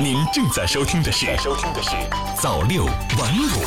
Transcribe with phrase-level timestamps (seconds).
[0.00, 1.90] 您正在收听的是《收听的是
[2.40, 3.62] 早六晚五》。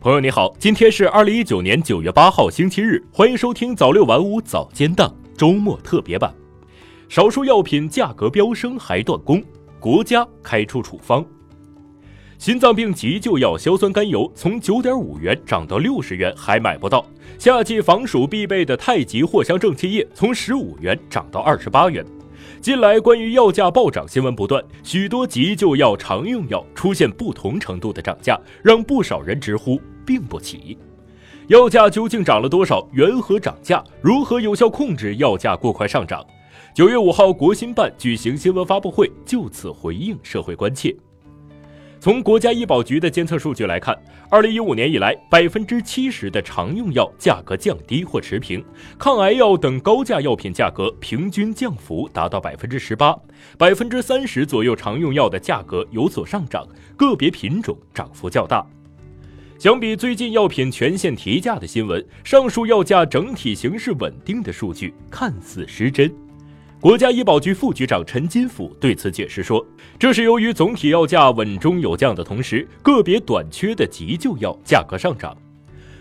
[0.00, 6.34] 朋友你好，今天是二零一九年九月八号星期日，欢迎收听早六晚五早间档周末特别版。
[7.08, 9.42] 少数药品价格飙升还断供，
[9.78, 11.24] 国家开出处方。
[12.36, 17.06] 心脏病急救药硝酸甘油从九点五元涨到六十元还买不到。
[17.38, 22.04] 夏季防暑必备的太极藿香正气液从十五元涨到二十八元。
[22.60, 30.76] 近来关于药价暴涨新闻不断，许多急救药、常用药出现不同程度的涨价，让不少人直呼病不起。
[31.46, 32.86] 药价究竟涨了多少？
[32.92, 33.82] 缘何涨价？
[34.02, 36.22] 如何有效控制药价过快上涨？
[36.74, 40.94] 九月五号，国新办举行新闻发布会，就此回应社会关切。
[42.00, 43.94] 从国家医保局的监测数据来看，
[44.30, 48.64] 二零一五年以来，百分之七十的常用药价格降低或持平，
[48.98, 53.14] 抗癌药等高价药品价格平均降幅达到百分之十八，
[53.58, 56.66] 百分之三十左右常用药的价格有所上涨，
[56.96, 58.66] 个别品种涨幅较大。
[59.58, 66.10] 相比最近药品全线提价的新闻，上述药价整体形势稳定的数据看似失真。
[66.80, 69.62] 国家医保局副局长陈金甫对此解释说
[70.00, 75.36] ：“这是由于总体药价稳中有降的同时，个别短缺的急救药价格上涨。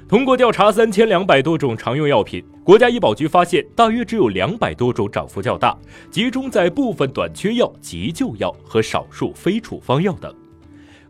[0.07, 5.77] 通过调查三千两百多种常用药品，国家医保局发现，大约只有两百多种涨幅较大，
[6.09, 10.33] 集中在部分短缺药、急救药和少数非处方药等。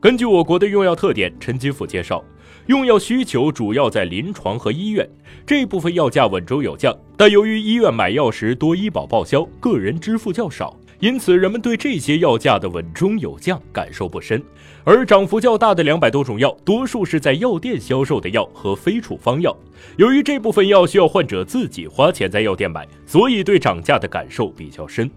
[0.01, 2.23] 根据我国的用药特点，陈金甫介绍。”
[2.67, 5.07] 用药需求主要在临床和医院，
[5.43, 6.95] 这部分药价稳中有降。
[7.17, 14.41] 但由于医院买药时多医保报销，个人支付较少，因此人们对这些药价的稳中有降感受不深。
[14.83, 19.55] 而涨幅较大的两百多种药，多数是在药店销售的药和非处方药。
[19.97, 25.09] 由于这部分药需要患者自己花钱在药店买，所以对涨价的感受比较深。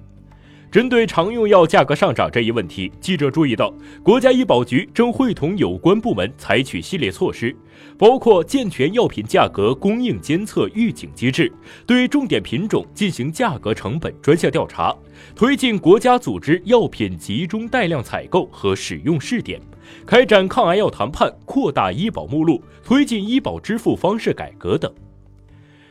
[0.73, 3.71] 针对常用药价格上涨这一问题，记者注意到，
[4.03, 7.55] 国家医保局正会同有关部门采取系列措施，
[7.99, 11.53] 包括健全药品价格供应监测预警机制，
[11.87, 14.97] 对重点品种进行价格成本专项调查，
[15.37, 19.61] 推进国家组织药品集中带量采购和使用试点，
[20.07, 24.91] 开展抗癌药谈判，扩大医保目录，推进医保支付方式改革等。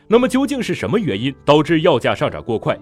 [0.08, 2.76] 那么，究竟是什么原因导致药价上涨过快？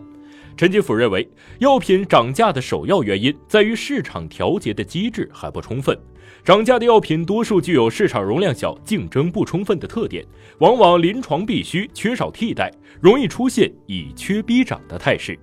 [0.56, 1.26] 陈金甫认为，
[1.58, 5.98] 药品涨价的首要原因在于市场调节的机制还不充分。
[6.44, 10.24] 涨价的药品多数具有市场容量小、竞争不充分的特点，
[10.58, 15.38] 往往临床必需，缺少替代，容易出现以缺逼涨的态势。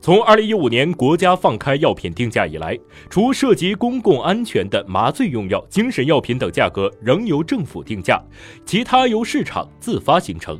[0.00, 8.22] 从二零一五年国家放开药品定价以来，除涉及公共安全的麻醉用药、精神药品等价格仍由政府定价，
[8.64, 10.58] 其他由市场自发形成。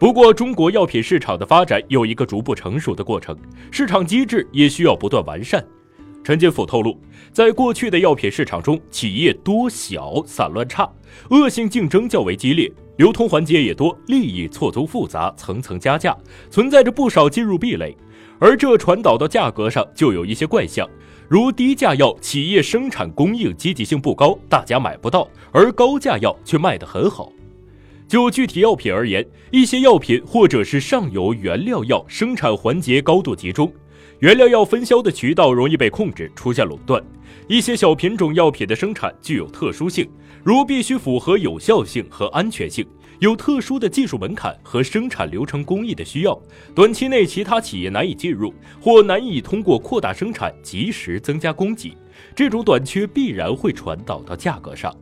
[0.00, 3.36] 不过，中国药品市场的发展有一个逐步成熟的过程，
[3.70, 5.62] 市场机制也需要不断完善。
[6.24, 6.98] 陈金甫透露，
[7.34, 10.90] 在过去的药品市场中，企业多小、散乱差，
[11.28, 16.16] 恶性竞争较为激烈，流通环节也多，利益错综复杂，层层加价，
[16.48, 17.94] 存在着不少进入壁垒。
[18.38, 20.88] 而这传导到价格上，就有一些怪象，
[21.28, 27.30] 如低价药企业生产供应积极性不高，大家买不到，而高价药却卖得很好。
[28.10, 33.72] 就具体药品而言，一些药品或者是上游原料药生产环节高度集中，
[34.18, 37.00] 原料药分销的渠道容易被控制，出现垄断；
[37.46, 40.10] 一些小品种药品的生产具有特殊性，
[40.42, 42.84] 如必须符合有效性和安全性，
[43.20, 46.36] 有特殊的技术门槛和生产流程工艺的需要，
[46.74, 51.96] 短期内其他企业难以进入，或难以通过扩大生产及时增加供给，
[52.34, 54.92] 这种短缺必然会传导到价格上。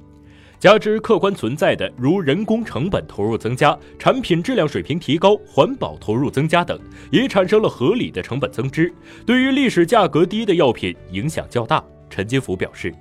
[0.60, 6.76] 加之客观存在的如人工成本投入增加、产品质量水平提高、环保投入增加等，
[7.12, 8.92] 也产生了合理的成本增值，
[9.24, 11.82] 对于历史价格低的药品影响较大。
[12.10, 12.92] 陈金福表示，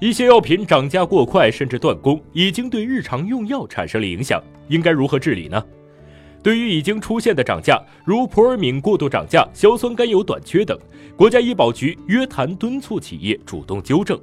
[0.00, 5.60] 一些药品涨价过快甚至断供，已经对日常用药产生了影响，应该如何治理呢？
[6.44, 10.78] 对于已经出现的涨价，如普尔敏过度涨价、硝酸甘油短缺等，
[11.16, 14.16] 国家医保局约谈敦促企业主动纠正。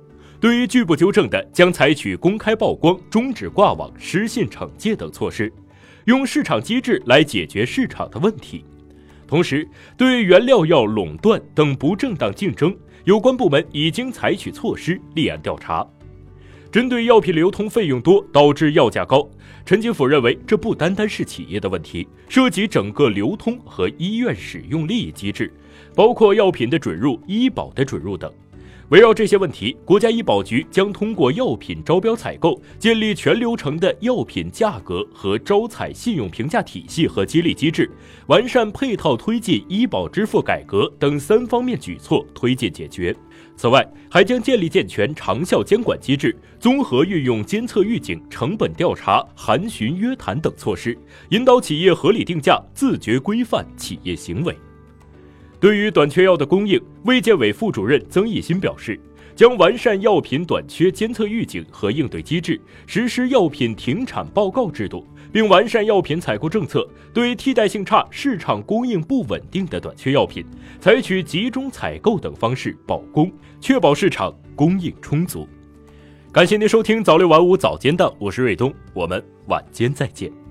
[0.44, 5.50] 对于拒不纠正的，将采取公开曝光、终止挂网、失信惩戒等措施，
[6.04, 8.66] 用市场机制来解决市场的问题。
[9.26, 12.76] 同时，对原料药垄断等不正当竞争，
[13.06, 15.88] 有关部门已经采取措施立案调查。
[16.70, 19.26] 针对药品流通费用多导致药价高，
[19.66, 25.50] 陈金甫认为，这不单单是企业的问题，涉及整个流通和医院使用利益机制，
[25.96, 28.30] 包括药品的准入、医保的准入等。
[28.90, 37.90] 围绕这些问题，国家医保局将通过药品招标采购，建立全流程的药品价格和招采信用评价体系和激励机制，
[38.28, 43.16] 完善配套推进医保支付改革等三方面举措推进解决。
[43.56, 50.98] 此外，还将建立健全长效监管机制，综合运用监测预警、成本调查、函询约谈等措施，
[51.30, 54.56] 引导企业合理定价，自觉规范企业行为。
[55.64, 59.00] 对于短缺药的供应，卫健委副主任曾益新表示，
[59.34, 70.46] 将完善药品短缺监测预警和应对机制，实施药品停产报告制度，并完善药品采购政策，对替代性差、市场供应不稳定的短缺药品，
[70.82, 73.32] 采取集中采购等方式保供，
[73.62, 75.48] 确保市场供应充足。
[76.34, 80.43] 感谢您收听早六晚五早间档，我是瑞东，我们晚间再见。